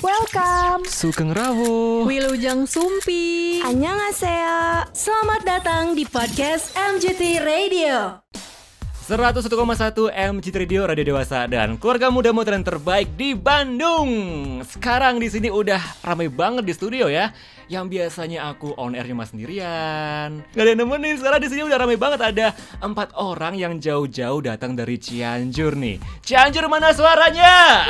[0.00, 0.88] Welcome.
[0.88, 2.08] Sugeng Rawo.
[2.08, 3.60] Wilujeng Sumpi.
[3.60, 4.88] Annyeonghaseyo.
[4.96, 8.24] Selamat datang di podcast MGT Radio.
[9.10, 14.06] 101,1 MGT Radio Radio Dewasa dan keluarga muda modern terbaik di Bandung.
[14.62, 17.34] Sekarang di sini udah ramai banget di studio ya.
[17.66, 20.46] Yang biasanya aku on air cuma sendirian.
[20.54, 21.18] Gak ada yang nemenin.
[21.18, 25.98] Sekarang di sini udah ramai banget ada empat orang yang jauh-jauh datang dari Cianjur nih.
[26.22, 27.50] Cianjur mana suaranya?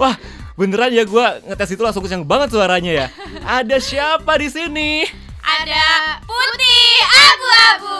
[0.00, 0.16] Wah,
[0.56, 3.06] beneran ya gua ngetes itu langsung kencang banget suaranya ya.
[3.44, 5.04] Ada siapa di sini?
[5.44, 7.98] Ada putih abu-abu.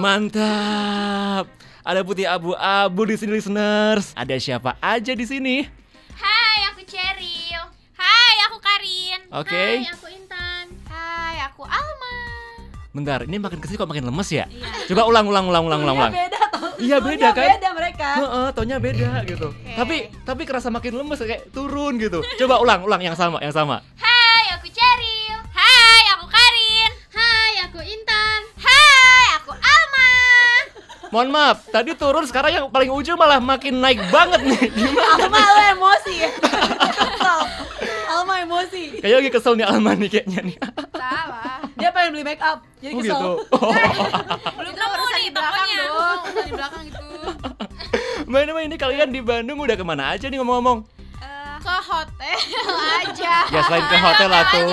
[0.00, 1.46] Mantap.
[1.82, 4.14] Ada putih abu-abu di sini listeners.
[4.14, 5.66] Ada siapa aja di sini?
[6.14, 7.62] Hai, aku Cheryl.
[7.98, 9.20] Hai, aku Karin.
[9.34, 9.82] Oke.
[9.82, 10.66] Hai, aku Intan.
[10.86, 12.16] Hai, aku Alma.
[12.92, 14.46] Bentar, ini makin ke sini kok makin lemes ya?
[14.86, 16.12] Coba ulang, ulang, ulang, ulang, ulang, ulang.
[16.12, 16.40] beda.
[16.82, 17.48] Iya beda kan?
[17.58, 18.08] Beda mereka.
[18.18, 19.48] Heeh, tonya beda gitu.
[19.78, 22.22] Tapi tapi kerasa makin lemes kayak turun gitu.
[22.42, 23.86] Coba ulang, ulang yang sama, yang sama.
[31.12, 34.60] Mohon maaf, tadi turun sekarang yang paling ujung malah makin naik banget nih.
[34.72, 35.12] Gimana?
[35.20, 36.28] Alma lo emosi ya.
[36.88, 37.40] Kesel.
[38.08, 38.82] Alma emosi.
[38.96, 40.56] Kayaknya lagi kesel nih Alma nih kayaknya nih.
[40.90, 41.60] Salah.
[41.76, 42.64] Dia pengen beli make up.
[42.80, 43.12] Jadi Oh kesel.
[43.12, 43.32] gitu.
[43.52, 43.72] Oh.
[44.56, 45.76] Belum nemu nih tokonya.
[45.78, 47.00] dong, urusan di belakang gitu.
[48.24, 50.88] By the way, ini kalian di Bandung udah ke mana aja nih ngomong-ngomong?
[51.60, 52.38] Ke hotel
[52.98, 53.34] aja.
[53.46, 54.64] Ya selain ke hotel lah tuh.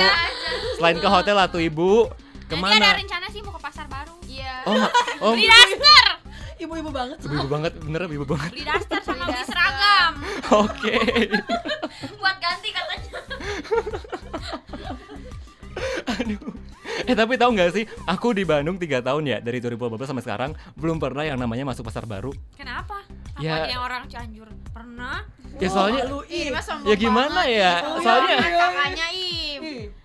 [0.74, 2.08] Selain ke hotel lah tuh ibu.
[2.08, 2.88] Nanti ada Ke mana?
[2.96, 4.16] rencana sih mau ke pasar baru.
[4.26, 4.66] Iya.
[4.66, 4.74] Oh,
[5.22, 5.46] oh, Beli.
[6.60, 7.18] Ibu-ibu banget.
[7.22, 8.52] ibu banget, bener ibu banget.
[8.52, 10.12] Beli daster sama beli seragam.
[10.58, 10.96] Oke.
[12.20, 13.20] Buat ganti katanya.
[16.12, 16.42] Aduh.
[17.02, 20.52] Eh tapi tahu nggak sih, aku di Bandung 3 tahun ya dari 2018 sampai sekarang
[20.76, 22.34] belum pernah yang namanya masuk pasar baru.
[22.54, 23.00] Kenapa?
[23.32, 23.72] Apa Ya.
[23.72, 25.24] yang orang Cianjur pernah?
[25.56, 26.20] Ya soalnya lu
[26.60, 27.56] sombong ya gimana banget.
[27.56, 27.72] ya?
[27.72, 29.64] Ih, Soalnya kakaknya Im.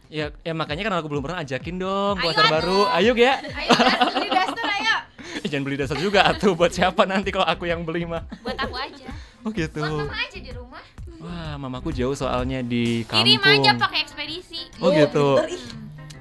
[0.08, 2.86] ya ya makanya karena aku belum pernah ajakin dong pasar baru.
[2.92, 3.42] Ayo ya.
[3.42, 4.96] Ayo das- beli daster ayo.
[5.33, 8.24] Eh, Jangan beli dasar juga atuh buat siapa nanti kalau aku yang beli mah.
[8.40, 9.08] Buat aku aja.
[9.44, 9.80] Oh gitu.
[9.84, 10.82] Buat mama aja di rumah.
[11.20, 13.24] Wah, mamaku jauh soalnya di kampung.
[13.24, 14.60] Kirim aja pakai ekspedisi.
[14.80, 15.40] Oh gitu.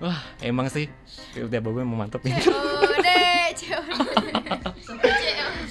[0.03, 0.91] Wah, emang sih.
[1.39, 2.35] Udah babu emang mantep nih.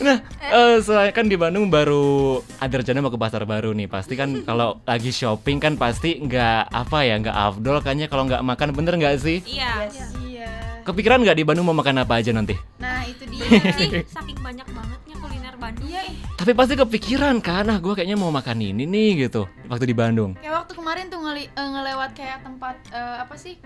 [0.02, 3.86] Nah, eh, soalnya kan di Bandung baru ada rencana mau ke pasar baru nih.
[3.86, 8.42] Pasti kan kalau lagi shopping kan pasti nggak apa ya, nggak afdol kayaknya kalau nggak
[8.42, 9.38] makan bener nggak sih?
[9.46, 9.86] Iya.
[10.26, 10.50] Iya.
[10.82, 12.58] Kepikiran nggak di Bandung mau makan apa aja nanti?
[12.82, 12.91] Nah,
[13.22, 13.46] itu dia.
[13.78, 15.86] sih saking banyak bangetnya kuliner Bandung.
[15.86, 16.02] Iya.
[16.34, 19.46] Tapi pasti kepikiran kan, ah gue kayaknya mau makan ini nih gitu.
[19.64, 20.34] Waktu di Bandung.
[20.34, 23.56] Kayak waktu kemarin tuh ngeli- eh, ngelewat kayak tempat eh, apa sih?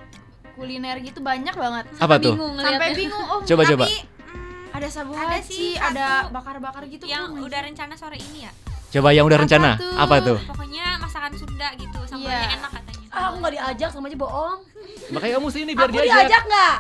[0.52, 1.84] kuliner gitu banyak banget.
[1.96, 2.32] Apa tuh?
[2.32, 3.24] bingung Sampai bingung.
[3.26, 3.84] Oh, Coba, tapi coba.
[3.84, 7.04] Hmm, Ada sabu Ada sih, ada bakar-bakar gitu.
[7.04, 8.52] yang Oh udah rencana sore ini ya.
[8.88, 9.70] Coba yang udah Apa rencana.
[9.76, 9.92] tuh?
[9.94, 10.38] Apa tuh?
[10.42, 12.56] Pokoknya masakan Sunda gitu, sambalnya Iya.
[12.56, 13.04] enak katanya.
[13.08, 14.58] Ah, aku nggak diajak sama aja bohong.
[15.06, 16.16] Makanya kamu sini biar Aku diajak.
[16.18, 16.74] diajak nggak?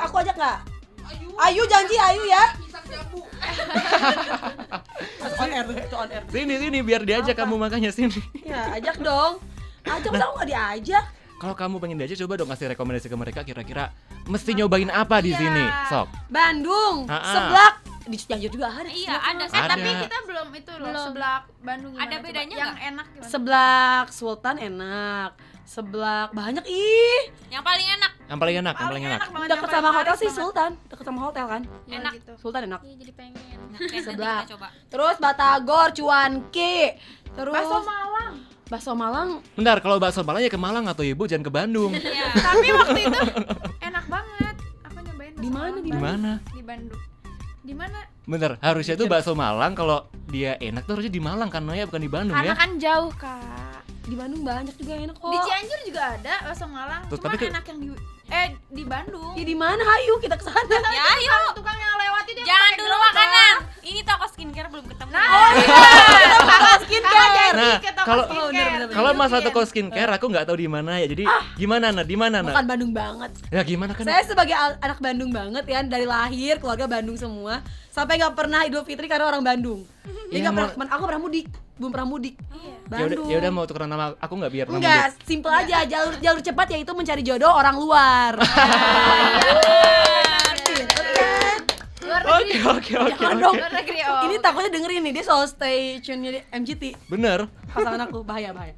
[0.00, 0.58] Aku ajak nggak?
[1.38, 2.44] Ayu janji Ayu ya.
[5.38, 6.22] On air tuh, itu on air.
[6.26, 8.18] Sini sini biar diajak kamu makanya sini.
[8.42, 9.38] Ya, ajak dong.
[9.82, 11.04] Ajak masa aku nggak diajak?
[11.38, 13.94] Kalau kamu pengen diajak coba dong kasih rekomendasi ke mereka kira-kira
[14.26, 15.38] mesti nyobain apa di Iya.
[15.38, 15.64] sini.
[15.88, 16.06] Sok.
[16.28, 17.30] Bandung, Ha-ha.
[17.30, 17.74] seblak.
[18.02, 18.88] Di Cianjur juga ada.
[18.88, 19.52] Iya, ada sih.
[19.52, 19.70] Eh, Ada.
[19.70, 21.04] tapi kita belum itu loh, Belum.
[21.06, 22.24] sebelah Bandung Ada coba?
[22.24, 22.88] bedanya Yang nggak?
[22.88, 23.28] enak gimana?
[23.28, 25.30] Seblak Sultan enak.
[25.68, 27.28] Seblak banyak ih.
[27.52, 28.12] Yang paling enak.
[28.24, 29.20] Yang paling enak, yang paling enak.
[29.20, 30.40] banget, Dekat yang sama hotel sih banget.
[30.40, 30.70] Sultan.
[30.88, 31.62] Dekat sama hotel kan?
[31.84, 32.12] Enak.
[32.16, 32.32] gitu.
[32.40, 32.80] Sultan enak.
[32.80, 33.58] Iya, jadi pengen.
[34.08, 34.40] Seblak.
[34.42, 34.66] kita coba.
[34.88, 36.76] Terus Batagor, Cuanki.
[37.36, 38.34] Terus Bakso Malang.
[38.64, 39.28] Bakso Malang.
[39.52, 41.92] Bentar, kalau bakso Malang ya ke Malang atau Ibu jangan ke Bandung.
[41.92, 42.26] Iya.
[42.48, 43.20] Tapi waktu itu
[43.84, 44.54] enak banget.
[44.88, 46.30] Aku nyobain Di mana, di mana?
[46.48, 47.02] Di Bandung.
[47.60, 47.98] Di mana?
[48.24, 52.00] Bentar, harusnya tuh bakso Malang kalau dia enak tuh harusnya di Malang kan Noya bukan
[52.00, 52.56] di Bandung Karena ya.
[52.56, 53.67] kan jauh, Kak.
[54.08, 55.28] Di Bandung banyak juga yang enak kok.
[55.28, 57.02] Di Cianjur juga ada bakso Malang.
[57.06, 57.88] Tuh, Cuma tapi ke- enak yang di
[58.28, 59.32] eh di Bandung.
[59.34, 59.82] Ya di mana?
[59.84, 60.64] Ayo kita ke sana.
[60.88, 61.36] Ya, ayo.
[61.52, 63.54] Tukang yang lewat itu Jangan dulu makanan.
[63.82, 65.10] Ini toko skincare belum ketemu.
[65.10, 65.68] Nah, Oh iya,
[66.50, 67.52] Kakak skincare.
[67.54, 68.28] Nah, ke toko kalau-
[69.08, 71.08] Kalau masalah toko skincare aku nggak tahu di mana ya.
[71.08, 71.24] Jadi
[71.56, 72.04] gimana nah?
[72.04, 72.52] Di mana nah?
[72.52, 73.30] Bukan Bandung banget.
[73.48, 74.04] Ya gimana kan?
[74.04, 78.84] Saya sebagai anak Bandung banget ya dari lahir keluarga Bandung semua sampai nggak pernah Idul
[78.84, 79.88] Fitri karena orang Bandung.
[80.28, 81.46] Jadi Ya, nggak pernah, aku pernah mudik,
[81.80, 82.34] belum pernah mudik.
[82.36, 83.26] Ya udah, Bandung.
[83.32, 86.66] ya udah mau tukeran nama aku nggak biar pernah Enggak, simple aja jalur jalur cepat
[86.76, 88.32] yaitu mencari jodoh orang luar.
[92.08, 93.52] Luar Oke oke oke oh.
[94.24, 96.96] Ini takutnya dengerin nih dia soal stay tune-nya di MGT.
[97.04, 97.44] Bener.
[97.68, 98.72] Pasangan aku bahaya bahaya.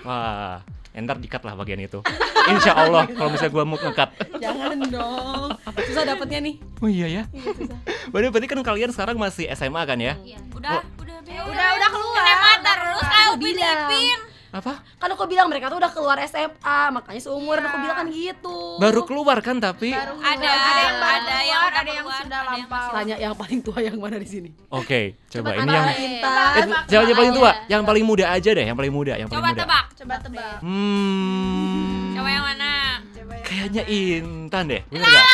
[0.00, 0.60] Wah,
[0.90, 2.00] entar dikat lah bagian itu.
[2.48, 4.08] Insya Allah kalau misalnya gua mau ngekat.
[4.38, 5.48] Jangan dong.
[5.84, 6.54] Susah dapetnya nih.
[6.78, 7.22] Oh iya ya.
[7.28, 7.78] Iya, susah.
[8.08, 10.16] Berarti berarti kan kalian sekarang masih SMA kan ya?
[10.18, 10.38] Iya.
[10.52, 10.82] Udah, Oh.
[11.00, 11.42] udah beda.
[11.44, 12.24] Udah udah keluar.
[12.24, 14.20] SMA terus kayak bilang.
[14.48, 14.80] Apa?
[14.96, 18.80] Kan aku bilang mereka tuh udah keluar SMA, makanya seumuran aku bilang kan gitu.
[18.80, 22.04] Baru keluar kan tapi Baru Ada, ada yang baru ada yang keluar, udah ada yang
[22.04, 22.88] keluar, sudah ada yang lampau.
[22.96, 24.48] Tanya yang paling tua yang mana di sini?
[24.72, 26.56] Oke, coba ini antara yang Intan.
[26.56, 29.42] eh, jangan yang paling tua, yang paling muda aja deh, yang paling muda, yang paling
[29.44, 29.60] Coba muda.
[29.68, 29.84] tebak.
[30.00, 30.56] Coba tebak.
[30.64, 32.16] Hmm.
[32.16, 32.72] Coba yang mana?
[33.12, 35.26] Coba yang Kayaknya Intan deh, bener gak?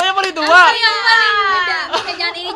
[0.00, 0.84] yang paling tua, paling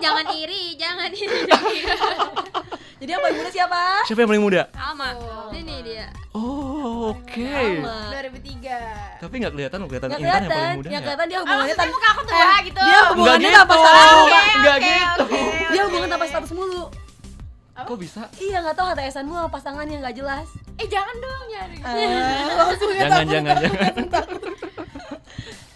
[0.04, 2.63] jangan iri, jangan iri, jangan iri.
[3.04, 3.80] Jadi yang paling muda siapa?
[4.08, 4.62] Siapa yang paling muda?
[4.72, 5.08] Alma.
[5.52, 6.06] Ini dia.
[6.32, 7.52] Oh, oke.
[7.52, 8.16] Sama.
[8.16, 9.20] 2003.
[9.20, 10.88] Tapi nggak kelihatan, kelihatan Nggak Intan yang kelihatan, paling muda.
[10.88, 11.04] yang ya?
[11.04, 12.80] kelihatan dia hubungannya tan muka aku tua Eh, gitu.
[12.80, 14.24] Dia Nggak hubungannya gitu, tanpa status.
[14.56, 15.24] nggak gitu.
[15.68, 16.84] Dia hubungan tanpa status mulu.
[17.76, 18.22] Kok bisa?
[18.34, 20.48] Iya nggak tahu HTSan mu sama pasangannya nggak jelas.
[20.74, 21.76] Eh jangan dong nyari.
[21.76, 22.08] Eh,
[22.56, 23.84] langsung ya Jangan, takut, jangan, takut, jangan.
[23.84, 24.40] takut, takut.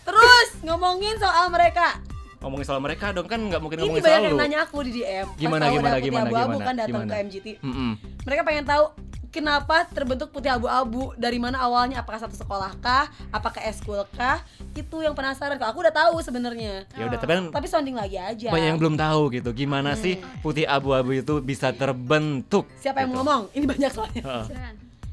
[0.02, 2.00] Terus ngomongin soal mereka.
[2.38, 4.40] Ngomongin soal mereka dong kan nggak mungkin Ini ngomongin banyak soal yang lu.
[4.40, 5.26] nanya aku di DM.
[5.26, 7.10] Pas Gimana, gimana, ada Putih gimana, Abu-Abu gimana, kan datang gimana?
[7.10, 7.46] ke MGT.
[7.60, 7.90] Mm-mm.
[8.22, 8.84] Mereka pengen tahu
[9.28, 14.40] kenapa terbentuk putih abu-abu dari mana awalnya apakah satu sekolah kah apakah eskul kah
[14.72, 18.16] itu yang penasaran kalau aku udah tahu sebenarnya Ya udah, tapi kan tapi sounding lagi
[18.16, 19.52] aja banyak yang belum tahu gitu.
[19.52, 22.64] Gimana sih putih abu-abu itu bisa terbentuk?
[22.78, 23.20] siapa yang gitu.
[23.20, 24.44] mau ngomong ini banyak soalnya Heeh.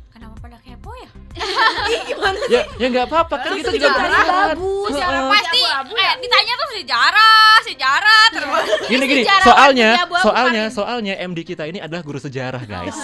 [0.09, 1.09] Kenapa pada kepo ya?
[1.91, 5.27] ih gimana Ya, ya nggak apa-apa kan kita juga bagus Heeh.
[5.27, 8.65] Pasti eh ditanya tuh sejarah, sejarah terus.
[8.91, 9.89] Gini gini, Sejarah soalnya
[10.19, 12.97] soalnya soalnya MD kita ini adalah guru sejarah, guys.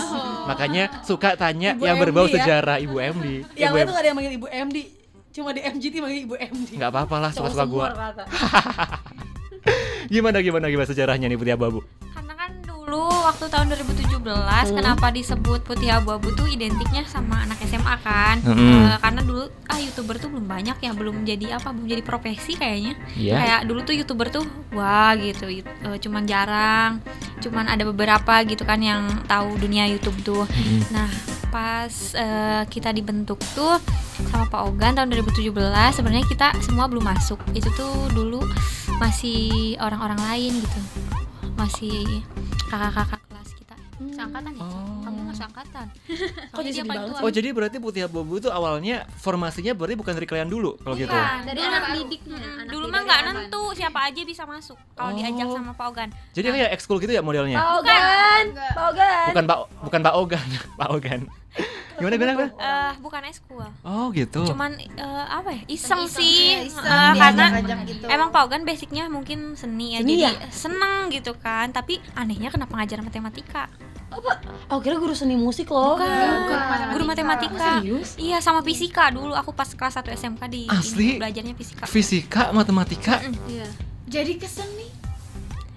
[0.49, 2.33] Makanya suka tanya Ibu yang MD berbau ya.
[2.35, 3.25] sejarah Ibu MD.
[3.55, 4.77] yang lain tuh gak ada yang manggil ibu MD
[5.31, 7.87] cuma di MGT manggil ibu MD nggak apa-apa lah, suka-suka gua.
[10.11, 11.85] Gimana gimana gimana sejarahnya nih putih abu-abu?
[12.11, 12.30] Karena
[12.91, 14.19] dulu waktu tahun 2017
[14.75, 18.43] kenapa disebut putih abu-abu tuh identiknya sama anak SMA kan?
[18.43, 18.91] Mm-mm.
[18.91, 22.59] Eh, karena dulu ah youtuber tuh belum banyak ya, belum jadi apa, belum jadi profesi
[22.59, 22.99] kayaknya.
[23.15, 23.35] Iya.
[23.39, 24.43] Kayak dulu tuh youtuber tuh
[24.75, 25.63] wah gitu, eh,
[26.03, 26.99] cuman jarang,
[27.39, 30.43] cuman ada beberapa gitu kan yang tahu dunia YouTube tuh.
[30.43, 30.91] Mm-mm.
[30.91, 31.07] Nah
[31.47, 33.79] pas eh, kita dibentuk tuh
[34.27, 35.47] sama Pak Ogan tahun 2017
[35.95, 38.43] sebenarnya kita semua belum masuk itu tuh dulu
[38.99, 40.79] masih orang-orang lain gitu
[41.59, 42.23] masih
[42.71, 43.75] kakak-kakak kelas kita.
[44.11, 44.97] Seangkatan ya Oh.
[45.03, 45.85] kamu nggak seangkatan?
[46.53, 47.19] Kok jadi dia paling tua.
[47.19, 51.11] Oh jadi berarti putih abu-abu itu awalnya formasinya berarti bukan dari kalian dulu kalau gitu?
[51.11, 51.67] Bukan, Dari dulu.
[51.67, 55.15] Anak mah- didiknya, anak dulu didik mah nggak nentu siapa aja bisa masuk kalau Oh.
[55.15, 56.09] diajak sama Pak Ogan.
[56.31, 57.57] Jadi kayak ekskul gitu ya modelnya?
[57.57, 58.45] Pak Ogan.
[58.55, 59.25] Pak Ogan!
[59.27, 60.47] Bukan Pak bukan Pak Ogan,
[60.79, 61.21] Pak Ogan.
[62.01, 62.51] Gimana gimana gimana?
[62.51, 64.41] Eh, bukan eskul Oh gitu.
[64.43, 64.97] cuman eh,
[65.29, 68.05] apa ya iseng, Iseng, sih ya, iseng, Eh, karena diajak-ajak gitu.
[68.07, 70.31] Emang Pak Ogan basicnya mungkin seni ya, Seni jadi ya?
[70.49, 71.69] seneng gitu kan.
[71.69, 73.69] Tapi anehnya kenapa ngajar matematika?
[74.67, 77.79] Oh kira guru seni musik loh Bukan, guru matematika.
[77.79, 78.17] Serius?
[78.17, 79.31] Iya sama fisika dulu.
[79.31, 81.15] Aku pas kelas 1 SMK di Asli?
[81.15, 81.83] ini, belajarnya fisika.
[81.85, 83.67] Fisika, matematika, Iya.
[84.09, 84.89] Jadi keseni.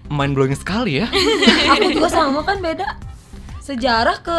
[0.07, 1.07] mind blowing sekali ya.
[1.73, 2.99] Aku juga sama kan beda
[3.59, 4.39] Sejarah ke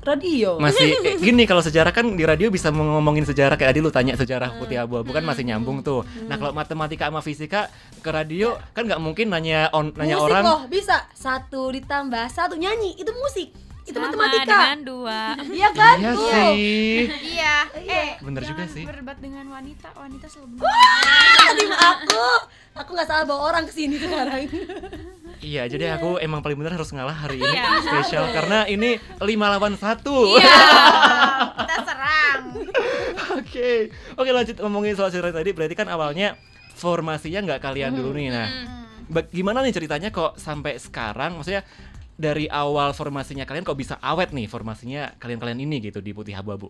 [0.00, 3.88] radio Masih eh, gini kalau sejarah kan di radio bisa ngomongin sejarah kayak tadi lu
[3.88, 6.00] tanya sejarah putih abu-abu kan masih nyambung tuh.
[6.24, 10.42] Nah kalau matematika sama fisika ke radio kan nggak mungkin nanya on, nanya musik orang.
[10.42, 13.52] loh bisa Satu ditambah satu nyanyi Itu musik
[13.82, 15.20] Itu Sama matematika dengan dua.
[15.58, 15.96] Iya kan?
[15.98, 16.28] Iya Tuh.
[16.28, 16.96] sih.
[17.34, 17.56] Iya.
[17.74, 18.84] Eh, Bener juga sih.
[18.84, 22.26] Berdebat dengan wanita, wanita selalu Ah, tim aku
[22.80, 24.48] Aku gak salah bawa orang ke sini sekarang
[25.40, 27.80] Iya, jadi aku emang paling bener harus ngalah hari ini Iya.
[27.80, 29.80] spesial karena ini 5 lawan 1.
[30.36, 30.56] Iya.
[31.64, 32.42] kita serang.
[33.40, 33.88] Oke.
[34.20, 36.36] Oke, lanjut ngomongin soal cerita tadi berarti kan awalnya
[36.76, 38.28] formasinya nggak kalian dulu nih.
[38.28, 38.48] Nah,
[39.32, 41.64] gimana nih ceritanya kok sampai sekarang maksudnya
[42.20, 46.68] dari awal formasinya kalian kok bisa awet nih formasinya kalian-kalian ini gitu di Putih Abu-Abu.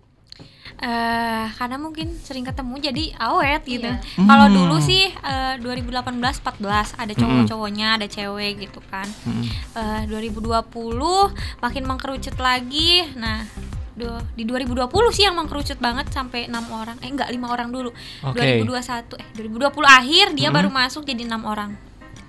[0.72, 3.84] Eh, karena mungkin sering ketemu jadi awet gitu.
[3.84, 4.00] Iya.
[4.18, 4.56] Kalau Hmm.
[4.56, 6.56] dulu sih eh, 2018 14
[6.94, 9.04] ada cowok-cowoknya, ada cewek gitu kan.
[9.22, 9.44] Hmm.
[9.74, 11.28] Eh, 2020
[11.58, 13.04] makin mengkerucut lagi.
[13.14, 13.44] Nah,
[13.92, 16.96] du- di 2020 sih yang mengkerucut banget sampai enam orang.
[16.98, 17.92] Eh enggak, lima orang dulu.
[18.22, 18.40] Oke.
[18.40, 20.56] 2021 eh 2020 akhir dia Hmm.
[20.56, 21.76] baru masuk jadi enam orang.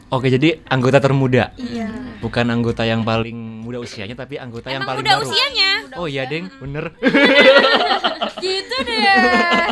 [0.09, 1.55] Oke, jadi anggota termuda.
[1.55, 1.87] Iya
[2.19, 3.31] Bukan anggota yang paling
[3.63, 5.23] muda usianya tapi anggota yang Emang paling udah baru.
[5.23, 5.70] usianya.
[5.95, 6.91] Oh iya, Deng, bener.
[8.43, 9.03] gitu deh.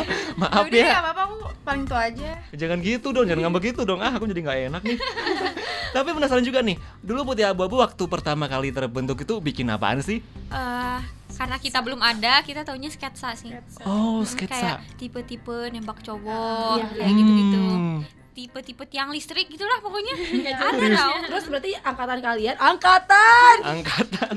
[0.41, 0.87] Maaf Yaudah ya.
[0.89, 2.31] nggak apa-apa aku paling tua aja.
[2.51, 3.99] Jangan gitu dong, jangan ngambek gitu dong.
[3.99, 4.97] Ah, aku jadi nggak enak nih.
[5.95, 6.77] Tapi penasaran juga nih.
[6.99, 10.21] Dulu Putih Abu-Abu waktu pertama kali terbentuk itu bikin apaan sih?
[10.47, 10.99] Eh,
[11.33, 13.51] karena kita belum ada, kita taunya sketsa sih.
[13.83, 14.53] Oh, Hmm, sketsa.
[14.53, 17.59] Kayak tipe-tipe nembak cowok, Iya, kayak gitu-gitu.
[17.59, 17.97] Hmm.
[18.29, 20.13] Tipe-tipe tiang listrik gitulah pokoknya.
[20.53, 21.11] ada tau.
[21.27, 24.35] Terus berarti angkatan kalian Angkatan Angkatan.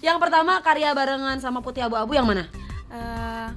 [0.00, 2.48] Yang pertama karya barengan sama Putih Abu-Abu yang mana?
[2.90, 3.48] Eh,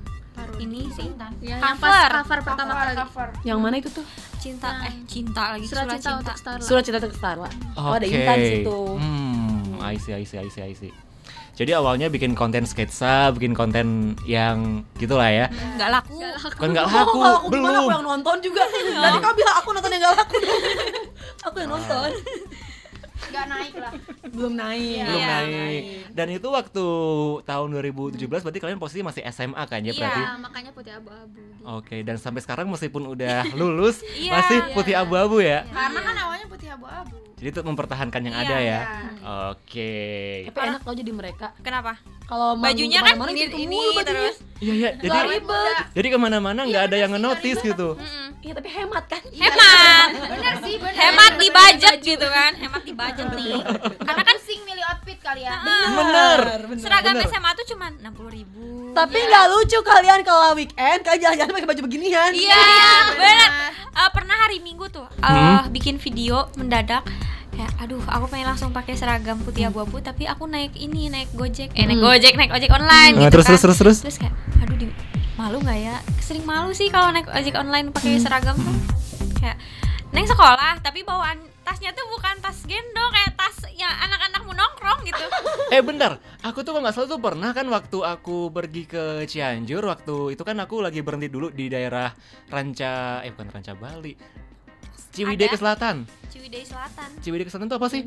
[0.60, 1.08] ini sih
[1.40, 1.80] Ya, yang Cover.
[1.82, 2.96] pas cover pertama Cover, kali.
[2.98, 3.28] cover.
[3.44, 4.06] Yang mana itu tuh?
[4.38, 6.60] cinta eh cinta lagi Surat surat, cinta untuk Starla.
[6.62, 8.04] Surat cinta untuk Starla Oh ada.
[8.04, 10.92] Intan situ Hmm, I see, I see, I see, I see.
[11.54, 13.88] Jadi awalnya bikin konten sketsa, bikin konten
[14.26, 15.48] yang gitulah ya.
[15.48, 16.18] nggak laku
[16.60, 17.80] Kan nggak Oh, laku, kalau aku gimana belum.
[17.80, 18.64] aku yang nonton juga.
[19.06, 20.38] Tadi kau bilang aku nonton yang gak laku.
[21.46, 22.10] aku yang nonton.
[23.44, 23.94] Nggak naik lah
[24.26, 24.98] Belum naik.
[25.04, 25.38] Belum Iya.
[25.38, 25.84] naik.
[26.10, 26.86] Dan itu waktu
[27.44, 29.94] tahun 2017 berarti kalian posisi masih SMA kan ya Iya.
[29.94, 30.22] berarti?
[30.24, 31.64] Nah, makanya putih abu-abu gitu.
[31.70, 34.32] Oke, dan sampai sekarang meskipun udah lulus Iya.
[34.34, 35.68] masih putih abu-abu ya.
[35.68, 38.64] karena kan awalnya putih abu-abu Jadi itu mempertahankan yang Iya, ada ya.
[38.64, 38.80] iya.
[39.52, 39.94] Oke.
[40.48, 41.48] Tapi enak tau jadi mereka.
[41.60, 45.76] kenapa Kalau bajunya kan ini gitu ini terus Iya ya, jadi Nggak ribet.
[45.92, 48.00] jadi ke mana-mana nggak ada yang ngenotis gitu.
[48.40, 49.20] Iya tapi hemat kan?
[49.26, 50.08] hemat.
[50.30, 50.96] Bener sih bener.
[50.96, 52.52] Hemat di budget gitu kan.
[52.56, 53.60] Hemat di budget nih.
[54.00, 55.60] karena kan sing milih outfit kalian.
[55.94, 56.40] Bener.
[56.78, 57.28] seragam bener.
[57.28, 58.92] SMA tuh cuma enam puluh ribu.
[58.94, 62.32] Tapi nggak lucu kalian kalau weekend kalian jalan-jalan pakai baju beginian.
[62.32, 62.64] iya
[63.12, 63.50] benar
[63.94, 65.70] Eh, pernah hari minggu tuh eh, Hmm.
[65.70, 67.06] bikin video mendadak
[67.54, 71.70] kayak aduh aku pengen langsung pakai seragam putih abu-abu tapi aku naik ini naik gojek.
[71.78, 73.52] Eh naik gojek naik ojek online Nah, gitu terus, kan.
[73.56, 73.98] terus terus terus.
[74.02, 74.88] terus kayak aduh di,
[75.38, 75.96] malu nggak ya?
[76.20, 78.78] Sering malu sih kalau naik ojek online pakai seragam tuh.
[79.38, 79.58] Kayak
[80.10, 85.00] neng sekolah tapi bawaan tasnya tuh bukan tas gendong kayak tas yang anak-anak mau nongkrong
[85.08, 85.26] gitu.
[85.72, 90.38] Eh bentar, aku tuh nggak salah tuh pernah kan waktu aku pergi ke Cianjur waktu
[90.38, 92.12] itu kan aku lagi berhenti dulu di daerah
[92.52, 94.14] Ranca eh bukan Ranca Bali.
[95.12, 95.54] Ciwidey Ada.
[95.54, 95.96] ke Selatan.
[96.28, 98.02] Ciwidey Selatan Ciwidey ke Selatan tuh apa sih?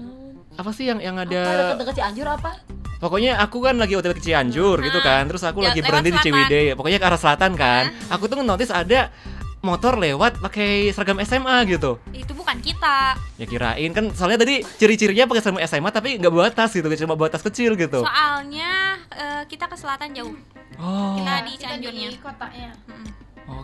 [0.54, 2.50] Apa sih yang yang Apa ada deket-deket Cianjur apa?
[2.96, 5.26] Pokoknya aku kan lagi OTW ke Cianjur gitu kan.
[5.26, 6.22] Terus aku Ya, lagi berhenti di.
[6.22, 6.64] Ciwidey.
[6.72, 7.82] Pokoknya ke arah selatan kan.
[8.08, 9.12] Aku tuh notice ada
[9.58, 11.98] motor lewat pakai seragam SMA gitu.
[12.12, 16.46] itu bukan kita Ya kirain kan soalnya tadi ciri-cirinya pakai seragam SMA tapi nggak bawa
[16.48, 17.98] tas gitu, cuma bawa tas kecil gitu.
[18.00, 20.36] soalnya eh, kita ke selatan jauh
[20.76, 21.18] Oh.
[21.18, 23.06] kita di kita Cianjurnya di kotanya Mm-mm.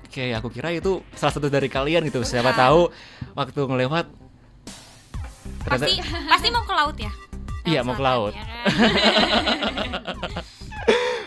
[0.03, 2.21] Oke, aku kira itu salah satu dari kalian gitu.
[2.21, 2.61] Siapa Bukan.
[2.61, 2.81] tahu
[3.33, 4.07] waktu ngelewat
[5.63, 5.95] ternyata pasti
[6.29, 7.13] pasti mau ke laut ya
[7.63, 8.35] Iya, mau ke laut.
[8.35, 8.67] ya kan?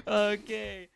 [0.36, 0.92] Oke.